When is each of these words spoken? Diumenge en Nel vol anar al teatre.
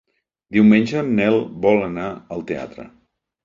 Diumenge 0.57 1.03
en 1.03 1.11
Nel 1.21 1.39
vol 1.67 1.87
anar 1.91 2.09
al 2.39 2.45
teatre. 2.55 2.91